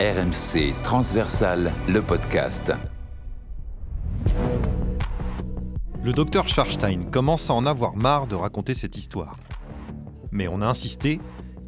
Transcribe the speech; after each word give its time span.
RMC 0.00 0.74
Transversal, 0.84 1.72
le 1.88 2.00
podcast. 2.00 2.72
Le 6.04 6.12
docteur 6.12 6.48
Schwarstein 6.48 7.10
commence 7.10 7.50
à 7.50 7.54
en 7.54 7.66
avoir 7.66 7.96
marre 7.96 8.28
de 8.28 8.36
raconter 8.36 8.74
cette 8.74 8.96
histoire. 8.96 9.34
Mais 10.30 10.46
on 10.46 10.62
a 10.62 10.66
insisté 10.66 11.20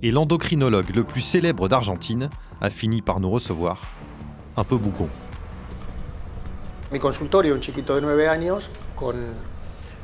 et 0.05 0.13
l'endocrinologue 0.13 0.95
le 0.95 1.03
plus 1.03 1.23
célèbre 1.23 1.67
d'Argentine 1.67 2.31
a 2.61 2.71
fini 2.71 3.03
par 3.03 3.19
nous 3.19 3.31
recevoir 3.31 3.83
un 4.57 4.63
peu 4.63 4.77
bougon. 4.77 5.09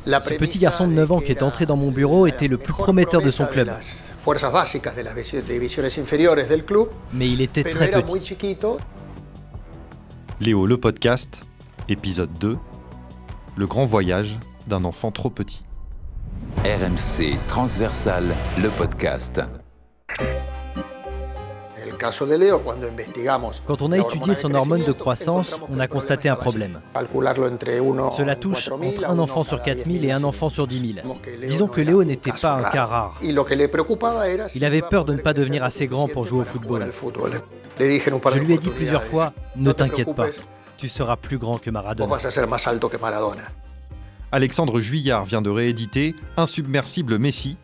Ce 0.04 0.34
petit 0.34 0.58
garçon 0.58 0.88
de 0.88 0.95
9 0.95 1.12
ans 1.12 1.20
qui 1.20 1.30
est 1.30 1.45
entré 1.45 1.64
dans 1.64 1.77
mon 1.77 1.93
bureau 1.93 2.27
était 2.27 2.48
le 2.48 2.58
plus 2.58 2.72
prometteur 2.72 3.22
de 3.22 3.30
son 3.30 3.46
club. 3.46 3.70
Mais 7.12 7.29
il 7.29 7.40
était 7.40 7.62
très 7.62 7.86
petit. 8.02 8.09
Léo, 10.41 10.66
le 10.66 10.77
podcast, 10.78 11.42
épisode 11.88 12.32
2, 12.41 12.56
le 13.56 13.66
grand 13.66 13.84
voyage 13.84 14.41
d'un 14.66 14.82
enfant 14.84 15.12
trop 15.12 15.30
petit. 15.30 15.65
RMC 16.65 17.38
Transversal, 17.46 18.24
le 18.60 18.68
podcast. 18.70 19.41
Quand 23.66 23.83
on 23.83 23.92
a 23.92 23.98
étudié 23.98 24.34
son 24.34 24.55
hormone 24.55 24.84
de 24.84 24.92
croissance, 24.92 25.59
on 25.70 25.78
a 25.80 25.88
constaté 25.88 26.29
un 26.29 26.37
problème. 26.37 26.80
Cela 28.16 28.37
touche 28.37 28.69
entre 28.70 29.09
un 29.09 29.19
enfant 29.19 29.45
sur 29.45 29.62
4000 29.62 30.05
et 30.05 30.12
un 30.12 30.24
enfant 30.24 30.48
sur 30.48 30.66
10 30.66 30.95
000. 31.05 31.16
Disons 31.46 31.69
que 31.69 31.80
Léo 31.80 32.05
n'était 32.05 32.32
pas 32.32 32.55
un 32.55 32.62
cas 32.70 32.87
rare. 32.87 33.19
Il 33.23 34.65
avait 34.65 34.82
peur 34.82 35.05
de 35.05 35.15
ne 35.15 35.20
pas 35.20 35.32
devenir 35.32 35.65
assez 35.65 35.87
grand 35.87 36.09
pour 36.09 36.24
jouer 36.24 36.41
au 36.41 36.45
football. 36.45 36.91
Je 37.79 38.38
lui 38.38 38.54
ai 38.54 38.59
dit 38.59 38.70
plusieurs 38.70 39.04
fois, 39.04 39.32
ne 39.57 39.73
t'inquiète 39.73 40.15
pas, 40.15 40.29
tu 40.77 40.88
seras 40.88 41.16
plus 41.16 41.38
grand 41.38 41.59
que 41.59 41.70
Maradona. 41.70 42.16
Alexandre 44.32 44.80
Juillard 44.80 45.24
vient 45.24 45.43
de 45.43 45.51
rééditer 45.51 46.15
Insubmersible 46.37 47.18
Messi, 47.18 47.57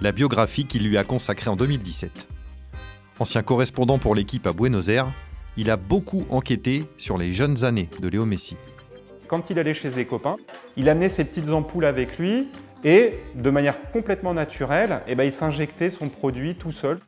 la 0.00 0.12
biographie 0.12 0.66
qu'il 0.66 0.86
lui 0.86 0.96
a 0.96 1.04
consacrée 1.04 1.50
en 1.50 1.56
2017. 1.56 2.28
Ancien 3.18 3.42
correspondant 3.42 3.98
pour 3.98 4.14
l'équipe 4.14 4.46
à 4.46 4.52
Buenos 4.52 4.88
Aires, 4.88 5.10
il 5.56 5.70
a 5.70 5.78
beaucoup 5.78 6.26
enquêté 6.28 6.84
sur 6.98 7.16
les 7.16 7.32
jeunes 7.32 7.64
années 7.64 7.88
de 8.00 8.08
Léo 8.08 8.26
Messi. 8.26 8.56
Quand 9.26 9.48
il 9.48 9.58
allait 9.58 9.72
chez 9.72 9.88
des 9.88 10.04
copains, 10.04 10.36
il 10.76 10.88
amenait 10.90 11.08
ses 11.08 11.24
petites 11.24 11.48
ampoules 11.48 11.86
avec 11.86 12.18
lui 12.18 12.48
et 12.84 13.14
de 13.34 13.50
manière 13.50 13.82
complètement 13.90 14.34
naturelle, 14.34 15.00
eh 15.08 15.14
ben, 15.14 15.24
il 15.24 15.32
s'injectait 15.32 15.88
son 15.88 16.10
produit 16.10 16.56
tout 16.56 16.72
seul. 16.72 16.98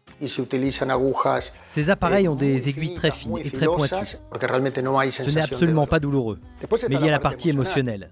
Ces 1.69 1.91
appareils 1.91 2.27
ont 2.27 2.35
des 2.35 2.71
aiguilles 2.71 2.95
très 2.95 3.11
fines 3.11 3.39
et 3.45 3.51
très 3.51 3.67
pointues. 3.67 4.17
Ce 4.41 5.35
n'est 5.35 5.43
absolument 5.43 5.87
pas 5.87 6.01
douloureux. 6.01 6.41
Mais 6.89 6.97
il 6.97 7.05
y 7.05 7.09
a 7.09 7.13
la 7.13 7.21
partie 7.21 7.51
émotionnelle. 7.51 8.11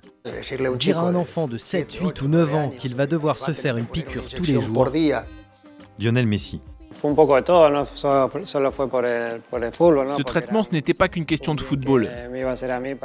Dire 0.79 0.99
à 0.99 1.09
un 1.09 1.15
enfant 1.15 1.49
de 1.49 1.57
7, 1.57 1.95
8 1.95 2.23
ou 2.23 2.29
9 2.29 2.55
ans 2.55 2.69
qu'il 2.69 2.95
va 2.95 3.07
devoir 3.07 3.39
se 3.39 3.53
faire 3.53 3.79
une 3.79 3.87
piqûre 3.87 4.27
tous 4.29 4.45
les 4.45 4.61
jours. 4.61 4.93
Lionel 5.99 6.27
Messi. 6.27 6.61
Ce 6.93 7.07
traitement, 10.23 10.63
ce 10.63 10.71
n'était 10.73 10.95
pas 10.95 11.09
qu'une 11.09 11.27
question 11.27 11.55
de 11.55 11.61
football. 11.61 12.09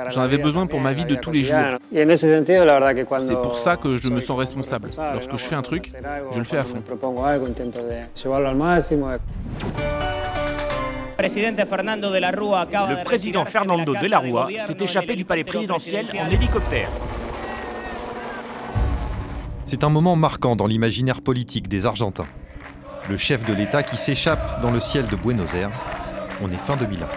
J'en 0.09 0.21
avais 0.21 0.37
besoin 0.37 0.67
pour 0.67 0.81
ma 0.81 0.93
vie 0.93 1.05
de 1.05 1.15
tous 1.15 1.31
les 1.31 1.41
jours. 1.43 1.57
C'est 1.91 3.41
pour 3.41 3.57
ça 3.57 3.77
que 3.77 3.97
je 3.97 4.09
me 4.09 4.19
sens 4.19 4.37
responsable. 4.37 4.89
Lorsque 5.13 5.37
je 5.37 5.43
fais 5.43 5.55
un 5.55 5.61
truc, 5.61 5.91
je 6.31 6.37
le 6.37 6.43
fais 6.43 6.57
à 6.57 6.63
fond. 6.63 6.81
Le 11.19 13.03
président 13.03 13.45
Fernando 13.45 13.93
de 13.93 14.07
la 14.07 14.19
Rua 14.19 14.47
s'est 14.59 14.77
échappé 14.79 15.15
du 15.15 15.25
palais 15.25 15.43
présidentiel 15.43 16.05
en 16.19 16.31
hélicoptère. 16.31 16.89
C'est 19.65 19.83
un 19.83 19.89
moment 19.89 20.15
marquant 20.15 20.55
dans 20.55 20.67
l'imaginaire 20.67 21.21
politique 21.21 21.67
des 21.67 21.85
Argentins 21.85 22.27
le 23.09 23.17
chef 23.17 23.43
de 23.43 23.53
l'État 23.53 23.83
qui 23.83 23.97
s'échappe 23.97 24.61
dans 24.61 24.71
le 24.71 24.79
ciel 24.79 25.07
de 25.07 25.15
Buenos 25.15 25.53
Aires. 25.53 25.71
On 26.41 26.49
est 26.49 26.57
fin 26.57 26.75
2001. 26.77 27.07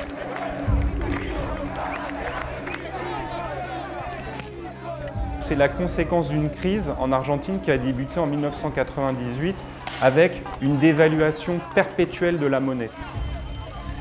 C'est 5.41 5.57
la 5.57 5.69
conséquence 5.69 6.31
d'une 6.31 6.49
crise 6.49 6.93
en 6.99 7.13
Argentine 7.13 7.61
qui 7.61 7.71
a 7.71 7.77
débuté 7.77 8.19
en 8.19 8.27
1998 8.27 9.63
avec 10.01 10.43
une 10.63 10.79
dévaluation 10.79 11.61
perpétuelle 11.75 12.39
de 12.39 12.47
la 12.47 12.61
monnaie. 12.61 12.91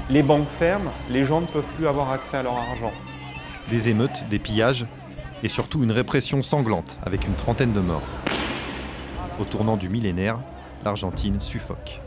Les 0.09 0.23
banques 0.23 0.47
ferment, 0.47 0.91
les 1.09 1.25
gens 1.25 1.41
ne 1.41 1.45
peuvent 1.45 1.69
plus 1.75 1.87
avoir 1.87 2.11
accès 2.11 2.37
à 2.37 2.43
leur 2.43 2.53
argent. 2.57 2.91
Des 3.69 3.89
émeutes, 3.89 4.23
des 4.29 4.39
pillages 4.39 4.85
et 5.43 5.49
surtout 5.49 5.83
une 5.83 5.91
répression 5.91 6.41
sanglante 6.41 6.97
avec 7.05 7.27
une 7.27 7.35
trentaine 7.35 7.73
de 7.73 7.81
morts. 7.81 8.07
Au 9.39 9.43
tournant 9.43 9.77
du 9.77 9.89
millénaire, 9.89 10.39
l'Argentine 10.83 11.39
suffoque. 11.39 12.01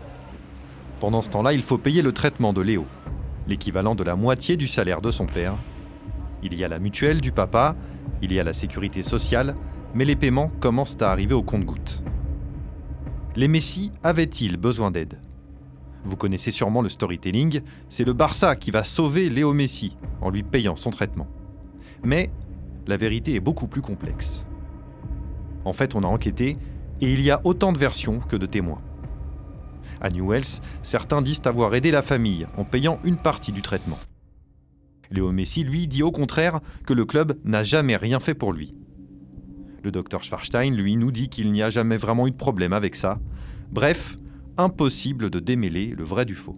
Pendant 1.00 1.22
ce 1.22 1.30
temps-là, 1.30 1.52
il 1.52 1.62
faut 1.62 1.78
payer 1.78 2.02
le 2.02 2.12
traitement 2.12 2.52
de 2.52 2.60
Léo, 2.60 2.86
l'équivalent 3.48 3.94
de 3.94 4.04
la 4.04 4.16
moitié 4.16 4.56
du 4.56 4.66
salaire 4.66 5.00
de 5.00 5.10
son 5.10 5.26
père. 5.26 5.54
Il 6.42 6.54
y 6.54 6.64
a 6.64 6.68
la 6.68 6.78
mutuelle 6.78 7.20
du 7.20 7.32
papa, 7.32 7.76
il 8.22 8.32
y 8.32 8.40
a 8.40 8.44
la 8.44 8.52
sécurité 8.52 9.02
sociale, 9.02 9.54
mais 9.94 10.04
les 10.04 10.16
paiements 10.16 10.50
commencent 10.60 11.00
à 11.00 11.10
arriver 11.10 11.34
au 11.34 11.42
compte-gouttes. 11.42 12.02
Les 13.34 13.48
Messi 13.48 13.92
avaient-ils 14.02 14.56
besoin 14.56 14.90
d'aide? 14.90 15.18
Vous 16.04 16.16
connaissez 16.16 16.50
sûrement 16.50 16.82
le 16.82 16.88
storytelling, 16.88 17.62
c'est 17.88 18.04
le 18.04 18.12
Barça 18.12 18.56
qui 18.56 18.70
va 18.70 18.84
sauver 18.84 19.28
Léo 19.28 19.52
Messi 19.52 19.96
en 20.20 20.30
lui 20.30 20.42
payant 20.42 20.76
son 20.76 20.90
traitement. 20.90 21.26
Mais 22.04 22.30
la 22.86 22.96
vérité 22.96 23.34
est 23.34 23.40
beaucoup 23.40 23.66
plus 23.66 23.82
complexe. 23.82 24.46
En 25.64 25.72
fait, 25.72 25.94
on 25.94 26.04
a 26.04 26.06
enquêté 26.06 26.56
et 27.00 27.12
il 27.12 27.20
y 27.20 27.30
a 27.30 27.40
autant 27.44 27.72
de 27.72 27.78
versions 27.78 28.20
que 28.20 28.36
de 28.36 28.46
témoins. 28.46 28.80
À 30.00 30.10
Newells, 30.10 30.60
certains 30.82 31.22
disent 31.22 31.42
avoir 31.44 31.74
aidé 31.74 31.90
la 31.90 32.02
famille 32.02 32.46
en 32.56 32.64
payant 32.64 32.98
une 33.04 33.16
partie 33.16 33.52
du 33.52 33.62
traitement. 33.62 33.98
Léo 35.10 35.32
Messi, 35.32 35.64
lui, 35.64 35.86
dit 35.86 36.02
au 36.02 36.10
contraire 36.10 36.60
que 36.86 36.92
le 36.92 37.04
club 37.04 37.38
n'a 37.44 37.62
jamais 37.62 37.96
rien 37.96 38.20
fait 38.20 38.34
pour 38.34 38.52
lui. 38.52 38.74
Le 39.82 39.92
docteur 39.92 40.24
Schwarstein, 40.24 40.72
lui, 40.72 40.96
nous 40.96 41.12
dit 41.12 41.28
qu'il 41.28 41.52
n'y 41.52 41.62
a 41.62 41.70
jamais 41.70 41.96
vraiment 41.96 42.26
eu 42.26 42.32
de 42.32 42.36
problème 42.36 42.72
avec 42.72 42.96
ça. 42.96 43.20
Bref, 43.70 44.18
impossible 44.56 45.30
de 45.30 45.38
démêler 45.38 45.94
le 45.96 46.04
vrai 46.04 46.24
du 46.24 46.34
faux. 46.34 46.56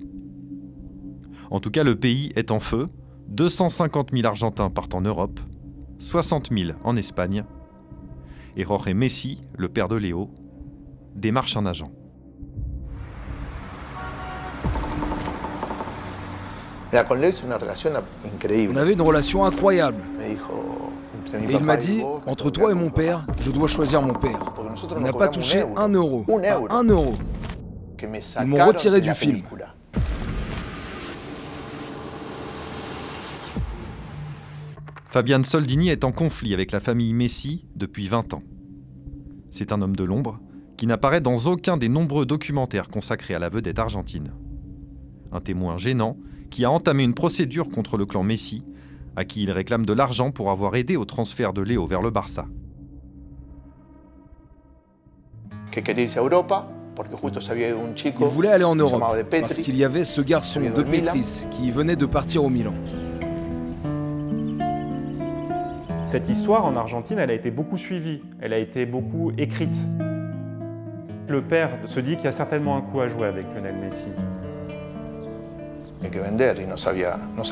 En 1.51 1.61
tout 1.61 1.71
cas, 1.71 1.85
le 1.85 1.97
pays 1.97 2.33
est 2.37 2.51
en 2.51 2.61
feu. 2.61 2.89
250 3.29 4.11
000 4.13 4.27
Argentins 4.27 4.71
partent 4.71 4.95
en 4.95 5.03
Europe, 5.03 5.41
60 5.99 6.49
000 6.51 6.79
en 6.83 6.97
Espagne 6.97 7.45
et 8.57 8.65
Jorge 8.65 8.89
Messi, 8.89 9.43
le 9.57 9.69
père 9.69 9.89
de 9.89 9.97
Léo, 9.97 10.31
démarche 11.15 11.57
un 11.57 11.67
agent. 11.67 11.91
On 16.93 18.77
avait 18.77 18.93
une 18.93 19.03
relation 19.03 19.45
incroyable. 19.45 20.03
Et 21.35 21.53
il 21.53 21.61
m'a 21.61 21.77
dit, 21.77 22.03
entre 22.27 22.51
toi 22.51 22.71
et 22.71 22.75
mon 22.75 22.91
père, 22.91 23.27
je 23.41 23.51
dois 23.51 23.69
choisir 23.69 24.01
mon 24.01 24.15
père. 24.15 24.41
Il 24.97 25.03
n'a 25.03 25.13
pas 25.13 25.29
touché 25.29 25.65
un 25.77 25.89
euro. 25.91 26.25
un 26.71 26.85
euro. 26.85 27.15
Ils 28.41 28.47
m'ont 28.47 28.65
retiré 28.67 29.01
du 29.01 29.13
film. 29.13 29.43
Fabian 35.11 35.43
Soldini 35.43 35.89
est 35.89 36.05
en 36.05 36.13
conflit 36.13 36.53
avec 36.53 36.71
la 36.71 36.81
famille 36.81 37.15
Messi 37.15 37.67
depuis 37.75 38.09
20 38.09 38.35
ans. 38.35 38.43
C'est 39.51 39.73
un 39.73 39.81
homme 39.81 39.97
de 39.97 40.05
l'ombre 40.05 40.39
qui 40.77 40.87
n'apparaît 40.87 41.23
dans 41.23 41.47
aucun 41.47 41.79
des 41.79 41.89
nombreux 41.89 42.27
documentaires 42.27 42.89
consacrés 42.89 43.35
à 43.35 43.39
la 43.39 43.49
vedette 43.49 43.79
argentine. 43.79 44.35
Un 45.33 45.41
témoin 45.41 45.79
gênant 45.79 46.19
qui 46.51 46.67
a 46.67 46.71
entamé 46.71 47.05
une 47.05 47.15
procédure 47.15 47.71
contre 47.71 47.97
le 47.97 48.05
clan 48.05 48.23
Messi, 48.23 48.65
à 49.17 49.25
qui 49.25 49.43
il 49.43 49.51
réclame 49.51 49.87
de 49.87 49.95
l'argent 49.95 50.31
pour 50.31 50.51
avoir 50.51 50.77
aidé 50.77 50.97
au 50.97 51.07
transfert 51.07 51.55
de 51.55 51.63
Léo 51.63 51.87
vers 51.87 52.03
le 52.03 52.11
Barça. 52.11 52.47
Il 55.75 55.83
voulait 58.27 58.51
aller 58.51 58.65
en 58.65 58.77
Europe 58.77 59.03
parce 59.31 59.57
qu'il 59.57 59.77
y 59.77 59.85
avait 59.85 60.05
ce 60.05 60.21
garçon 60.21 60.61
de 60.61 60.83
Petris 60.83 61.47
qui 61.51 61.71
venait 61.71 61.97
de 61.97 62.07
partir 62.07 62.45
au 62.45 62.51
Milan. 62.51 62.75
Cette 66.09 66.31
histoire 66.31 66.65
en 66.65 66.75
Argentine, 66.75 67.19
elle 67.19 67.29
a 67.29 67.35
été 67.35 67.51
beaucoup 67.51 67.77
suivie, 67.77 68.23
elle 68.41 68.55
a 68.55 68.57
été 68.57 68.87
beaucoup 68.87 69.31
écrite. 69.37 69.77
Le 71.29 71.43
père 71.43 71.69
se 71.85 72.01
dit 72.01 72.17
qu'il 72.17 72.25
y 72.25 72.29
a 72.29 72.33
certainement 72.33 72.79
un 72.79 72.81
coup 72.81 73.01
à 73.01 73.09
jouer 73.09 73.27
avec 73.27 73.45
Lionel 73.55 73.77
Messi. 73.77 74.09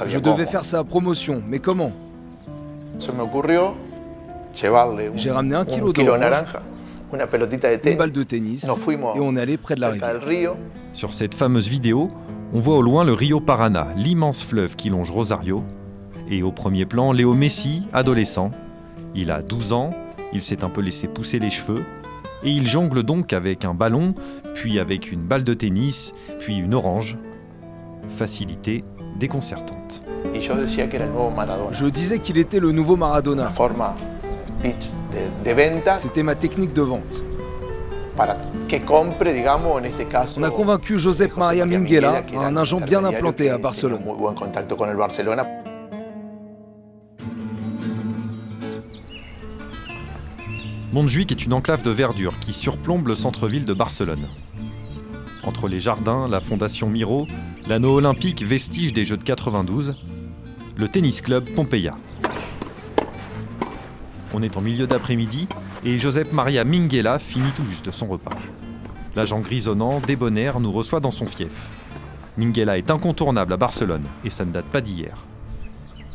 Je 0.06 0.18
devais 0.18 0.46
faire 0.46 0.64
sa 0.64 0.84
promotion, 0.84 1.42
mais 1.46 1.58
comment? 1.58 1.92
J'ai 4.54 4.68
ramené 5.30 5.54
un 5.54 5.64
kilo 5.66 5.92
d'orange, 5.92 6.56
une 7.12 7.96
balle 7.98 8.12
de 8.12 8.22
tennis, 8.22 8.64
et 8.64 9.20
on 9.20 9.36
est 9.36 9.40
allé 9.42 9.58
près 9.58 9.74
de 9.74 9.82
la 9.82 9.90
rivière. 9.90 10.54
Sur 10.94 11.12
cette 11.12 11.34
fameuse 11.34 11.68
vidéo, 11.68 12.10
On 12.54 12.60
voit 12.60 12.76
au 12.76 12.82
loin 12.82 13.04
le 13.04 13.12
Rio 13.12 13.40
Parana, 13.40 13.88
l'immense 13.96 14.42
fleuve 14.42 14.76
qui 14.76 14.88
longe 14.88 15.10
Rosario. 15.10 15.64
Et 16.28 16.42
au 16.42 16.52
premier 16.52 16.86
plan, 16.86 17.12
Léo 17.12 17.34
Messi, 17.34 17.86
adolescent. 17.92 18.50
Il 19.14 19.30
a 19.30 19.42
12 19.42 19.72
ans, 19.72 19.94
il 20.32 20.42
s'est 20.42 20.64
un 20.64 20.68
peu 20.68 20.80
laissé 20.80 21.06
pousser 21.08 21.38
les 21.38 21.50
cheveux, 21.50 21.84
et 22.42 22.50
il 22.50 22.66
jongle 22.66 23.02
donc 23.02 23.32
avec 23.32 23.64
un 23.64 23.74
ballon, 23.74 24.14
puis 24.54 24.78
avec 24.78 25.12
une 25.12 25.22
balle 25.22 25.44
de 25.44 25.54
tennis, 25.54 26.12
puis 26.38 26.56
une 26.56 26.74
orange. 26.74 27.16
Facilité 28.08 28.84
déconcertante. 29.18 30.02
Je 31.72 31.86
disais 31.86 32.18
qu'il 32.18 32.38
était 32.38 32.60
le 32.60 32.72
nouveau 32.72 32.96
Maradona. 32.96 33.50
C'était 35.96 36.22
ma 36.22 36.34
technique 36.34 36.72
de 36.72 36.82
vente. 36.82 37.22
On 40.38 40.42
a 40.42 40.50
convaincu 40.50 40.98
Josep 40.98 41.36
Maria 41.36 41.66
Minguela, 41.66 42.22
un 42.38 42.56
agent 42.56 42.80
bien 42.80 43.04
implanté 43.04 43.50
à 43.50 43.58
Barcelone. 43.58 44.00
Montjuic 50.92 51.32
est 51.32 51.44
une 51.44 51.52
enclave 51.52 51.82
de 51.82 51.90
verdure 51.90 52.38
qui 52.38 52.52
surplombe 52.52 53.08
le 53.08 53.16
centre-ville 53.16 53.64
de 53.64 53.74
Barcelone. 53.74 54.28
Entre 55.42 55.66
les 55.66 55.80
jardins, 55.80 56.28
la 56.28 56.40
fondation 56.40 56.88
Miro, 56.88 57.26
l'anneau 57.68 57.96
olympique 57.96 58.44
vestige 58.44 58.92
des 58.92 59.04
Jeux 59.04 59.16
de 59.16 59.24
92, 59.24 59.96
le 60.76 60.88
tennis 60.88 61.20
club 61.20 61.44
Pompeia. 61.50 61.96
On 64.32 64.42
est 64.42 64.56
en 64.56 64.60
milieu 64.60 64.86
d'après-midi 64.86 65.48
et 65.84 65.98
Josep 65.98 66.32
Maria 66.32 66.64
Minguela 66.64 67.18
finit 67.18 67.52
tout 67.56 67.66
juste 67.66 67.90
son 67.90 68.06
repas. 68.06 68.36
L'agent 69.16 69.40
grisonnant, 69.40 69.98
débonnaire, 70.00 70.60
nous 70.60 70.70
reçoit 70.70 71.00
dans 71.00 71.10
son 71.10 71.26
fief. 71.26 71.68
Minguela 72.38 72.78
est 72.78 72.92
incontournable 72.92 73.52
à 73.52 73.56
Barcelone 73.56 74.04
et 74.24 74.30
ça 74.30 74.44
ne 74.44 74.52
date 74.52 74.66
pas 74.66 74.80
d'hier. 74.80 75.16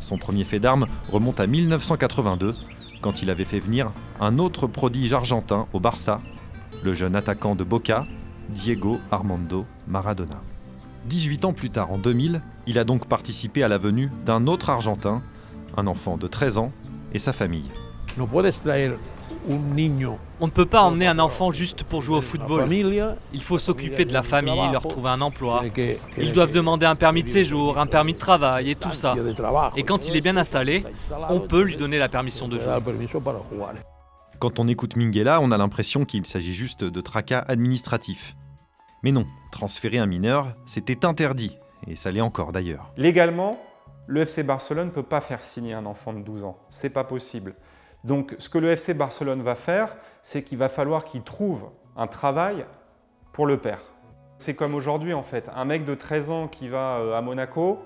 Son 0.00 0.16
premier 0.16 0.44
fait 0.44 0.60
d'armes 0.60 0.86
remonte 1.10 1.40
à 1.40 1.46
1982 1.46 2.54
quand 3.02 3.20
il 3.20 3.28
avait 3.28 3.44
fait 3.44 3.60
venir 3.60 3.90
un 4.20 4.38
autre 4.38 4.66
prodige 4.66 5.12
argentin 5.12 5.66
au 5.74 5.80
Barça, 5.80 6.22
le 6.82 6.94
jeune 6.94 7.14
attaquant 7.14 7.54
de 7.54 7.64
Boca, 7.64 8.06
Diego 8.48 9.00
Armando 9.10 9.66
Maradona. 9.86 10.40
18 11.06 11.44
ans 11.44 11.52
plus 11.52 11.70
tard, 11.70 11.90
en 11.90 11.98
2000, 11.98 12.40
il 12.66 12.78
a 12.78 12.84
donc 12.84 13.06
participé 13.06 13.62
à 13.62 13.68
la 13.68 13.76
venue 13.76 14.10
d'un 14.24 14.46
autre 14.46 14.70
Argentin, 14.70 15.20
un 15.76 15.86
enfant 15.88 16.16
de 16.16 16.28
13 16.28 16.58
ans, 16.58 16.72
et 17.12 17.18
sa 17.18 17.32
famille. 17.32 17.68
On 19.48 20.46
ne 20.46 20.50
peut 20.50 20.66
pas 20.66 20.82
emmener 20.82 21.06
un 21.06 21.18
enfant 21.18 21.52
juste 21.52 21.84
pour 21.84 22.02
jouer 22.02 22.16
au 22.16 22.22
football. 22.22 22.66
Il 23.32 23.42
faut 23.42 23.58
s'occuper 23.58 24.04
de 24.04 24.12
la 24.12 24.22
famille, 24.22 24.70
leur 24.72 24.82
trouver 24.82 25.10
un 25.10 25.20
emploi. 25.20 25.64
Ils 26.18 26.32
doivent 26.32 26.52
demander 26.52 26.86
un 26.86 26.96
permis 26.96 27.22
de 27.22 27.28
séjour, 27.28 27.78
un 27.78 27.86
permis 27.86 28.14
de 28.14 28.18
travail 28.18 28.70
et 28.70 28.74
tout 28.74 28.92
ça. 28.92 29.14
Et 29.76 29.82
quand 29.82 30.08
il 30.08 30.16
est 30.16 30.20
bien 30.20 30.36
installé, 30.36 30.84
on 31.28 31.40
peut 31.40 31.62
lui 31.62 31.76
donner 31.76 31.98
la 31.98 32.08
permission 32.08 32.48
de 32.48 32.58
jouer. 32.58 32.78
Quand 34.38 34.58
on 34.58 34.66
écoute 34.66 34.96
Minguela, 34.96 35.40
on 35.40 35.52
a 35.52 35.58
l'impression 35.58 36.04
qu'il 36.04 36.26
s'agit 36.26 36.54
juste 36.54 36.82
de 36.82 37.00
tracas 37.00 37.44
administratifs. 37.46 38.34
Mais 39.04 39.12
non, 39.12 39.24
transférer 39.50 39.98
un 39.98 40.06
mineur, 40.06 40.54
c'était 40.66 41.04
interdit, 41.04 41.58
et 41.86 41.96
ça 41.96 42.10
l'est 42.10 42.20
encore 42.20 42.52
d'ailleurs. 42.52 42.92
Légalement, 42.96 43.60
le 44.06 44.22
FC 44.22 44.42
Barcelone 44.42 44.86
ne 44.86 44.92
peut 44.92 45.02
pas 45.02 45.20
faire 45.20 45.42
signer 45.42 45.74
un 45.74 45.86
enfant 45.86 46.12
de 46.12 46.20
12 46.20 46.44
ans. 46.44 46.58
C'est 46.70 46.90
pas 46.90 47.04
possible. 47.04 47.54
Donc 48.04 48.34
ce 48.38 48.48
que 48.48 48.58
le 48.58 48.70
FC 48.70 48.94
Barcelone 48.94 49.42
va 49.42 49.54
faire, 49.54 49.96
c'est 50.22 50.42
qu'il 50.42 50.58
va 50.58 50.68
falloir 50.68 51.04
qu'il 51.04 51.22
trouve 51.22 51.70
un 51.96 52.06
travail 52.06 52.64
pour 53.32 53.46
le 53.46 53.58
père. 53.58 53.80
C'est 54.38 54.54
comme 54.54 54.74
aujourd'hui 54.74 55.14
en 55.14 55.22
fait, 55.22 55.50
un 55.54 55.64
mec 55.64 55.84
de 55.84 55.94
13 55.94 56.30
ans 56.30 56.48
qui 56.48 56.68
va 56.68 56.98
euh, 56.98 57.16
à 57.16 57.22
Monaco, 57.22 57.80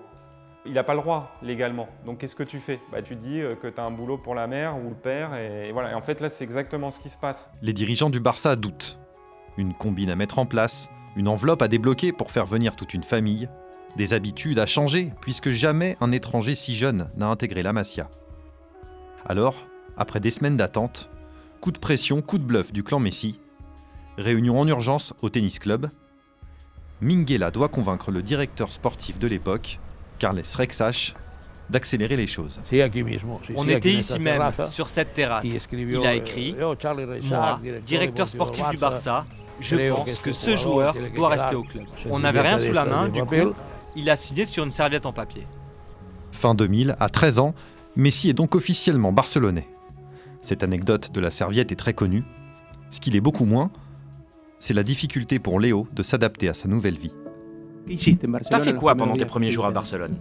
il 0.64 0.72
n'a 0.72 0.84
pas 0.84 0.94
le 0.94 1.00
droit 1.00 1.36
légalement. 1.42 1.88
Donc 2.06 2.18
qu'est-ce 2.18 2.34
que 2.34 2.42
tu 2.42 2.58
fais? 2.58 2.80
Bah, 2.90 3.02
Tu 3.02 3.14
dis 3.14 3.42
euh, 3.42 3.54
que 3.54 3.68
tu 3.68 3.80
as 3.80 3.84
un 3.84 3.90
boulot 3.90 4.16
pour 4.16 4.34
la 4.34 4.46
mère 4.46 4.78
ou 4.78 4.88
le 4.88 4.94
père 4.94 5.34
et 5.34 5.70
voilà. 5.72 5.90
Et 5.92 5.94
en 5.94 6.00
fait 6.00 6.20
là 6.20 6.30
c'est 6.30 6.44
exactement 6.44 6.90
ce 6.90 6.98
qui 6.98 7.10
se 7.10 7.18
passe. 7.18 7.52
Les 7.60 7.74
dirigeants 7.74 8.10
du 8.10 8.20
Barça 8.20 8.56
doutent. 8.56 8.98
Une 9.58 9.74
combine 9.74 10.10
à 10.10 10.16
mettre 10.16 10.38
en 10.38 10.46
place, 10.46 10.88
une 11.14 11.28
enveloppe 11.28 11.62
à 11.62 11.68
débloquer 11.68 12.12
pour 12.12 12.30
faire 12.30 12.46
venir 12.46 12.76
toute 12.76 12.94
une 12.94 13.04
famille, 13.04 13.48
des 13.96 14.12
habitudes 14.14 14.58
à 14.58 14.66
changer 14.66 15.12
puisque 15.20 15.50
jamais 15.50 15.96
un 16.00 16.12
étranger 16.12 16.54
si 16.54 16.74
jeune 16.74 17.10
n'a 17.16 17.28
intégré 17.28 17.62
la 17.62 17.72
Masia. 17.72 18.08
Alors, 19.26 19.66
après 19.96 20.20
des 20.20 20.30
semaines 20.30 20.56
d'attente, 20.56 21.10
coup 21.60 21.72
de 21.72 21.78
pression, 21.78 22.22
coup 22.22 22.38
de 22.38 22.44
bluff 22.44 22.72
du 22.72 22.82
clan 22.82 23.00
Messi, 23.00 23.38
réunion 24.18 24.60
en 24.60 24.66
urgence 24.66 25.14
au 25.22 25.30
tennis 25.30 25.58
club, 25.58 25.88
Minguela 27.00 27.50
doit 27.50 27.68
convaincre 27.68 28.10
le 28.10 28.22
directeur 28.22 28.72
sportif 28.72 29.18
de 29.18 29.26
l'époque, 29.26 29.78
Carles 30.18 30.42
Rexach, 30.56 31.14
d'accélérer 31.68 32.16
les 32.16 32.26
choses. 32.26 32.60
On 33.54 33.68
était 33.68 33.90
ici 33.90 34.18
même, 34.18 34.50
sur 34.66 34.88
cette 34.88 35.12
terrasse. 35.12 35.44
Il 35.72 36.06
a 36.06 36.14
écrit 36.14 36.56
Moi, 36.58 37.60
directeur 37.84 38.28
sportif 38.28 38.68
du 38.70 38.76
Barça, 38.76 39.26
je 39.60 39.90
pense 39.90 40.18
que 40.18 40.32
ce 40.32 40.56
joueur 40.56 40.94
doit 41.14 41.28
rester 41.30 41.54
au 41.54 41.64
club. 41.64 41.84
On 42.10 42.20
n'avait 42.20 42.40
rien 42.40 42.58
sous 42.58 42.72
la 42.72 42.84
main, 42.84 43.08
du 43.08 43.24
coup, 43.24 43.52
il 43.94 44.10
a 44.10 44.16
signé 44.16 44.46
sur 44.46 44.64
une 44.64 44.70
serviette 44.70 45.06
en 45.06 45.12
papier. 45.12 45.46
Fin 46.32 46.54
2000, 46.54 46.96
à 47.00 47.08
13 47.08 47.38
ans, 47.38 47.54
Messi 47.96 48.28
est 48.28 48.34
donc 48.34 48.54
officiellement 48.54 49.10
barcelonais. 49.10 49.66
Cette 50.46 50.62
anecdote 50.62 51.10
de 51.12 51.20
la 51.20 51.30
serviette 51.30 51.72
est 51.72 51.76
très 51.76 51.92
connue. 51.92 52.22
Ce 52.90 53.00
qu'il 53.00 53.16
est 53.16 53.20
beaucoup 53.20 53.46
moins, 53.46 53.72
c'est 54.60 54.74
la 54.74 54.84
difficulté 54.84 55.40
pour 55.40 55.58
Léo 55.58 55.88
de 55.92 56.04
s'adapter 56.04 56.48
à 56.48 56.54
sa 56.54 56.68
nouvelle 56.68 56.94
vie. 56.94 57.10
T'as 58.48 58.60
fait 58.60 58.76
quoi 58.76 58.94
pendant 58.94 59.16
tes 59.16 59.24
premiers 59.24 59.50
jours 59.50 59.66
à 59.66 59.72
Barcelone? 59.72 60.14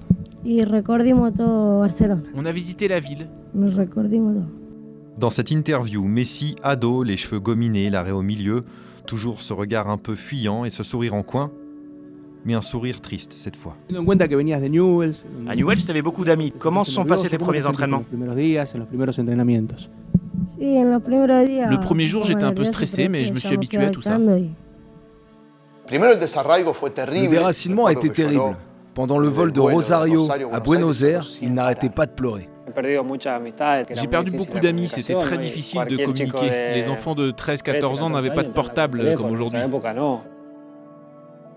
On 2.34 2.44
a 2.44 2.52
visité 2.52 2.88
la 2.88 3.00
ville. 3.00 3.28
Dans 5.20 5.30
cette 5.30 5.52
interview, 5.52 6.04
Messi, 6.06 6.56
ado, 6.64 7.04
les 7.04 7.18
cheveux 7.18 7.40
gominés, 7.40 7.92
l'arrêt 7.92 8.10
au 8.10 8.24
milieu, 8.24 8.64
toujours 9.06 9.44
ce 9.44 9.54
regard 9.54 9.92
un 9.92 10.00
peu 10.00 10.16
fuyant 10.16 10.66
et 10.66 10.72
ce 10.72 10.82
sourire 10.82 11.14
en 11.14 11.22
coin, 11.22 11.52
mais 12.46 12.56
un 12.56 12.64
sourire 12.64 13.00
triste 13.00 13.32
cette 13.32 13.56
fois. 13.56 13.78
À 15.48 15.56
Newell's, 15.56 15.86
t'avais 15.86 16.02
beaucoup 16.02 16.26
d'amis. 16.26 16.52
Comment 16.58 16.84
se 16.84 16.92
sont 16.92 17.06
passés 17.06 17.30
tes 17.30 17.38
premiers 17.38 17.68
entraînements? 17.68 18.06
Le 20.60 21.80
premier 21.80 22.08
jour, 22.08 22.24
j'étais 22.26 22.44
un 22.44 22.54
peu 22.54 22.64
stressé, 22.64 23.08
mais 23.10 23.26
je 23.26 23.34
me 23.34 23.40
suis 23.40 23.54
habitué 23.54 23.86
à 23.86 23.90
tout 23.92 24.02
ça. 24.02 24.18
Le 24.18 24.48
déracinement 27.28 27.86
a 27.86 27.92
été 27.92 28.10
terrible. 28.10 28.56
Pendant 28.94 29.18
le 29.20 29.28
vol 29.28 29.52
de 29.52 29.60
Rosario 29.60 30.28
à 30.52 30.60
Buenos 30.60 31.04
Aires, 31.04 31.26
il 31.42 31.54
n'arrêtait 31.54 31.90
pas 31.90 32.06
de 32.06 32.12
pleurer. 32.12 32.50
J'ai 33.94 34.08
perdu 34.08 34.32
beaucoup 34.32 34.60
d'amis, 34.60 34.88
c'était 34.88 35.14
très 35.16 35.38
difficile 35.38 35.84
de 35.86 35.98
communiquer. 35.98 36.74
Les 36.74 36.90
enfants 36.90 37.16
de 37.16 37.32
13-14 37.32 38.02
ans 38.04 38.10
n'avaient 38.10 38.34
pas 38.34 38.44
de 38.44 38.50
portable 38.50 39.16
comme 39.16 39.32
aujourd'hui. 39.32 39.60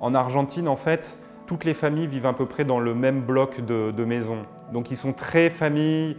En 0.00 0.14
Argentine, 0.14 0.68
en 0.68 0.76
fait, 0.76 1.16
toutes 1.46 1.64
les 1.64 1.74
familles 1.74 2.06
vivent 2.06 2.26
à 2.26 2.32
peu 2.34 2.46
près 2.46 2.64
dans 2.64 2.78
le 2.78 2.94
même 2.94 3.22
bloc 3.22 3.64
de, 3.64 3.90
de 3.90 4.04
maisons. 4.04 4.42
Donc 4.72 4.90
ils 4.90 4.96
sont 4.96 5.12
très 5.12 5.50
familles, 5.50 6.16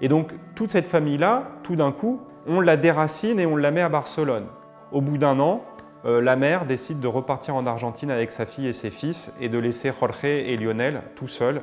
et 0.00 0.08
donc, 0.08 0.32
toute 0.54 0.72
cette 0.72 0.86
famille-là, 0.86 1.50
tout 1.62 1.76
d'un 1.76 1.92
coup, 1.92 2.20
on 2.46 2.60
la 2.60 2.76
déracine 2.76 3.40
et 3.40 3.46
on 3.46 3.56
la 3.56 3.70
met 3.70 3.80
à 3.80 3.88
Barcelone. 3.88 4.46
Au 4.92 5.00
bout 5.00 5.18
d'un 5.18 5.38
an, 5.40 5.64
euh, 6.04 6.20
la 6.20 6.36
mère 6.36 6.66
décide 6.66 7.00
de 7.00 7.08
repartir 7.08 7.54
en 7.56 7.66
Argentine 7.66 8.10
avec 8.10 8.30
sa 8.30 8.46
fille 8.46 8.68
et 8.68 8.72
ses 8.72 8.90
fils 8.90 9.34
et 9.40 9.48
de 9.48 9.58
laisser 9.58 9.92
Jorge 9.98 10.24
et 10.24 10.56
Lionel 10.56 11.02
tout 11.16 11.26
seuls. 11.26 11.62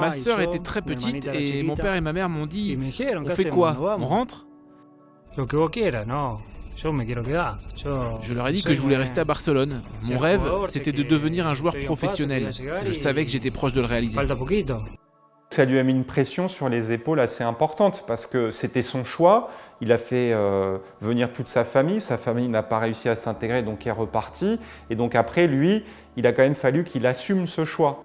Ma 0.00 0.10
sœur 0.12 0.40
était 0.40 0.60
très 0.60 0.82
petite 0.82 1.26
et 1.34 1.62
mon 1.64 1.74
père 1.74 1.94
et 1.94 2.00
ma 2.00 2.12
mère 2.12 2.28
m'ont 2.28 2.46
dit 2.46 2.76
On 3.24 3.24
fait 3.34 3.50
quoi? 3.50 3.72
On 3.98 4.04
rentre? 4.04 4.46
Je 6.82 8.32
leur 8.34 8.48
ai 8.48 8.52
dit 8.52 8.62
que 8.62 8.74
je 8.74 8.80
voulais 8.80 8.96
rester 8.96 9.20
à 9.20 9.24
Barcelone. 9.24 9.82
Mon 10.08 10.18
rêve, 10.18 10.40
c'était 10.68 10.92
de 10.92 11.02
devenir 11.02 11.46
un 11.46 11.54
joueur 11.54 11.74
professionnel. 11.84 12.50
Je 12.84 12.92
savais 12.92 13.24
que 13.24 13.30
j'étais 13.30 13.50
proche 13.50 13.72
de 13.72 13.80
le 13.80 13.86
réaliser. 13.86 14.18
Ça 15.52 15.64
lui 15.64 15.80
a 15.80 15.82
mis 15.82 15.90
une 15.90 16.04
pression 16.04 16.46
sur 16.46 16.68
les 16.68 16.92
épaules 16.92 17.18
assez 17.18 17.42
importante 17.42 18.04
parce 18.06 18.24
que 18.26 18.52
c'était 18.52 18.82
son 18.82 19.02
choix. 19.02 19.50
Il 19.80 19.90
a 19.90 19.98
fait 19.98 20.32
euh, 20.32 20.78
venir 21.00 21.32
toute 21.32 21.48
sa 21.48 21.64
famille. 21.64 22.00
Sa 22.00 22.18
famille 22.18 22.48
n'a 22.48 22.62
pas 22.62 22.78
réussi 22.78 23.08
à 23.08 23.16
s'intégrer, 23.16 23.62
donc 23.62 23.84
est 23.84 23.90
reparti. 23.90 24.60
Et 24.90 24.94
donc 24.94 25.16
après, 25.16 25.48
lui, 25.48 25.84
il 26.16 26.26
a 26.28 26.32
quand 26.32 26.42
même 26.42 26.54
fallu 26.54 26.84
qu'il 26.84 27.04
assume 27.04 27.48
ce 27.48 27.64
choix. 27.64 28.04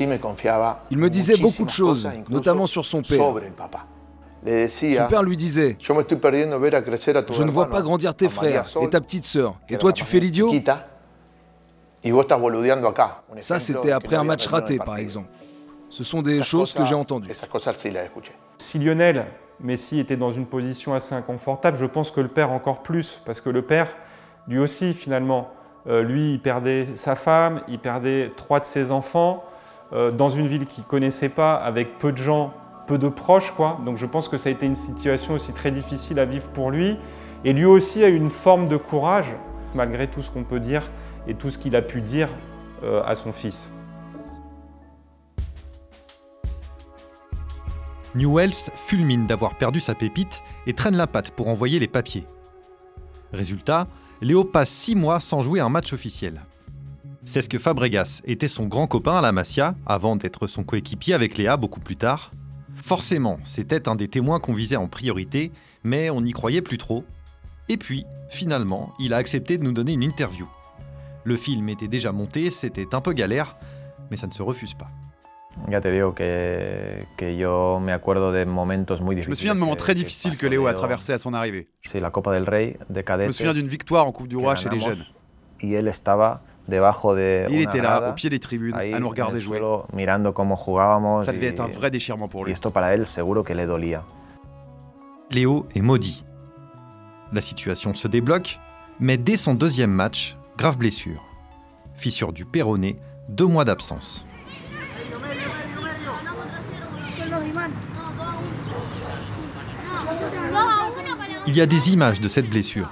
Il 0.00 0.98
me 0.98 1.08
disait 1.08 1.36
beaucoup 1.36 1.64
de 1.64 1.70
choses, 1.70 2.08
notamment 2.28 2.66
sur 2.66 2.84
son 2.84 3.02
père. 3.02 3.34
Son 4.46 5.08
père 5.08 5.22
lui 5.22 5.36
disait 5.36 5.76
Je 5.80 7.42
ne 7.42 7.50
vois 7.50 7.68
pas 7.68 7.82
grandir 7.82 8.14
tes 8.14 8.28
frères 8.28 8.66
et 8.80 8.90
ta 8.90 9.00
petite 9.00 9.24
sœur. 9.24 9.56
Et 9.68 9.76
toi, 9.76 9.92
tu 9.92 10.04
fais 10.04 10.20
l'idiot 10.20 10.52
Ça, 13.40 13.58
c'était 13.58 13.92
après 13.92 14.16
un 14.16 14.24
match 14.24 14.46
raté, 14.46 14.78
par 14.78 14.98
exemple. 14.98 15.28
Ce 15.88 16.04
sont 16.04 16.22
des 16.22 16.42
choses 16.42 16.74
que 16.74 16.84
j'ai 16.84 16.94
entendues. 16.94 17.30
Si 18.58 18.78
Lionel 18.78 19.26
Messi 19.60 19.98
était 19.98 20.16
dans 20.16 20.30
une 20.30 20.46
position 20.46 20.94
assez 20.94 21.14
inconfortable. 21.14 21.78
Je 21.80 21.86
pense 21.86 22.10
que 22.10 22.20
le 22.20 22.28
père 22.28 22.50
encore 22.50 22.82
plus, 22.82 23.20
parce 23.24 23.40
que 23.40 23.50
le 23.50 23.62
père, 23.62 23.88
lui 24.48 24.58
aussi, 24.58 24.92
finalement, 24.92 25.50
euh, 25.86 26.02
lui, 26.02 26.34
il 26.34 26.40
perdait 26.40 26.88
sa 26.96 27.16
femme, 27.16 27.62
il 27.68 27.78
perdait 27.78 28.32
trois 28.36 28.60
de 28.60 28.64
ses 28.64 28.90
enfants, 28.92 29.44
euh, 29.92 30.10
dans 30.10 30.28
une 30.28 30.46
ville 30.46 30.66
qu'il 30.66 30.84
ne 30.84 30.88
connaissait 30.88 31.28
pas, 31.28 31.54
avec 31.54 31.98
peu 31.98 32.12
de 32.12 32.18
gens, 32.18 32.52
peu 32.86 32.98
de 32.98 33.08
proches. 33.08 33.52
Quoi. 33.52 33.78
Donc 33.84 33.96
je 33.96 34.06
pense 34.06 34.28
que 34.28 34.36
ça 34.36 34.48
a 34.48 34.52
été 34.52 34.66
une 34.66 34.76
situation 34.76 35.34
aussi 35.34 35.52
très 35.52 35.70
difficile 35.70 36.18
à 36.18 36.24
vivre 36.24 36.48
pour 36.50 36.70
lui. 36.70 36.96
Et 37.44 37.52
lui 37.52 37.64
aussi 37.64 38.02
a 38.04 38.08
eu 38.08 38.16
une 38.16 38.30
forme 38.30 38.68
de 38.68 38.76
courage, 38.76 39.36
malgré 39.74 40.06
tout 40.08 40.22
ce 40.22 40.30
qu'on 40.30 40.44
peut 40.44 40.60
dire 40.60 40.90
et 41.26 41.34
tout 41.34 41.50
ce 41.50 41.58
qu'il 41.58 41.76
a 41.76 41.82
pu 41.82 42.00
dire 42.00 42.28
euh, 42.82 43.02
à 43.04 43.14
son 43.14 43.32
fils. 43.32 43.72
Newells 48.14 48.70
fulmine 48.74 49.26
d'avoir 49.26 49.58
perdu 49.58 49.80
sa 49.80 49.94
pépite 49.94 50.42
et 50.66 50.72
traîne 50.72 50.96
la 50.96 51.06
patte 51.06 51.32
pour 51.32 51.48
envoyer 51.48 51.78
les 51.78 51.86
papiers. 51.86 52.24
Résultat, 53.32 53.84
Léo 54.22 54.44
passe 54.44 54.70
six 54.70 54.96
mois 54.96 55.20
sans 55.20 55.42
jouer 55.42 55.60
un 55.60 55.68
match 55.68 55.92
officiel. 55.92 56.42
C'est 57.26 57.42
ce 57.42 57.48
que 57.48 57.58
Fabregas 57.58 58.22
était 58.24 58.48
son 58.48 58.66
grand 58.66 58.86
copain 58.86 59.18
à 59.18 59.20
la 59.20 59.32
Masia, 59.32 59.74
avant 59.84 60.16
d'être 60.16 60.46
son 60.46 60.64
coéquipier 60.64 61.12
avec 61.12 61.36
Léa 61.36 61.56
beaucoup 61.56 61.80
plus 61.80 61.96
tard. 61.96 62.30
Forcément, 62.86 63.38
c'était 63.42 63.88
un 63.88 63.96
des 63.96 64.06
témoins 64.06 64.38
qu'on 64.38 64.52
visait 64.52 64.76
en 64.76 64.86
priorité, 64.86 65.50
mais 65.82 66.08
on 66.08 66.20
n'y 66.20 66.30
croyait 66.30 66.62
plus 66.62 66.78
trop. 66.78 67.04
Et 67.68 67.78
puis, 67.78 68.06
finalement, 68.28 68.92
il 69.00 69.12
a 69.12 69.16
accepté 69.16 69.58
de 69.58 69.64
nous 69.64 69.72
donner 69.72 69.94
une 69.94 70.04
interview. 70.04 70.46
Le 71.24 71.36
film 71.36 71.68
était 71.68 71.88
déjà 71.88 72.12
monté, 72.12 72.48
c'était 72.52 72.94
un 72.94 73.00
peu 73.00 73.12
galère, 73.12 73.56
mais 74.08 74.16
ça 74.16 74.28
ne 74.28 74.32
se 74.32 74.40
refuse 74.40 74.74
pas. 74.74 74.86
Je 79.24 79.30
me 79.30 79.34
souviens 79.34 79.56
de 79.56 79.58
moments 79.58 79.74
très 79.74 79.96
difficiles 79.96 80.36
que 80.36 80.46
Léo 80.46 80.68
a 80.68 80.72
traversé 80.72 81.12
à 81.12 81.18
son 81.18 81.34
arrivée. 81.34 81.66
C'est 81.82 81.98
la 81.98 82.12
Copa 82.12 82.34
del 82.34 82.48
Rey 82.48 82.78
de 82.88 83.00
cadetes. 83.00 83.24
Je 83.24 83.28
me 83.30 83.32
souviens 83.32 83.54
d'une 83.54 83.66
victoire 83.66 84.06
en 84.06 84.12
Coupe 84.12 84.28
du 84.28 84.36
Roi 84.36 84.54
chez 84.54 84.68
les 84.68 84.78
jeunes. 84.78 85.02
Debajo 86.68 87.14
de 87.14 87.46
Il 87.50 87.62
était 87.62 87.80
là, 87.80 88.10
au 88.10 88.14
pied 88.14 88.28
des 88.28 88.40
tribunes, 88.40 88.74
à 88.74 88.98
nous 88.98 89.08
regarder 89.08 89.40
jouer. 89.40 89.60
Mirando 89.92 90.32
cómo 90.32 90.56
jugábamos. 90.56 91.24
Ça 91.24 91.32
devait 91.32 91.46
être 91.46 91.60
un 91.60 91.68
vrai 91.68 91.90
déchirement 91.90 92.28
pour 92.28 92.44
lui. 92.44 92.50
Y 92.50 92.54
esto 92.54 92.70
para 92.70 92.94
él 92.94 93.06
seguro 93.06 93.44
que 93.44 93.54
le 93.54 93.66
dolía. 93.66 94.04
Léo 95.30 95.66
est 95.74 95.80
maudit. 95.80 96.24
La 97.32 97.40
situation 97.40 97.94
se 97.94 98.08
débloque, 98.08 98.58
mais 99.00 99.16
dès 99.16 99.36
son 99.36 99.54
deuxième 99.54 99.90
match, 99.90 100.36
grave 100.56 100.76
blessure. 100.76 101.24
Fissure 101.94 102.32
du 102.32 102.44
péroné, 102.44 102.98
deux 103.28 103.46
mois 103.46 103.64
d'absence. 103.64 104.26
Il 111.46 111.56
y 111.56 111.60
a 111.60 111.66
des 111.66 111.92
images 111.92 112.20
de 112.20 112.28
cette 112.28 112.48
blessure. 112.50 112.90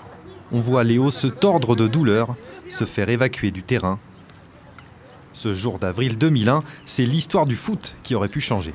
On 0.54 0.60
voit 0.60 0.84
Léo 0.84 1.10
se 1.10 1.26
tordre 1.26 1.74
de 1.74 1.88
douleur, 1.88 2.36
se 2.70 2.84
faire 2.84 3.08
évacuer 3.08 3.50
du 3.50 3.64
terrain. 3.64 3.98
Ce 5.32 5.52
jour 5.52 5.80
d'avril 5.80 6.16
2001, 6.16 6.62
c'est 6.86 7.04
l'histoire 7.04 7.44
du 7.44 7.56
foot 7.56 7.96
qui 8.04 8.14
aurait 8.14 8.28
pu 8.28 8.40
changer. 8.40 8.72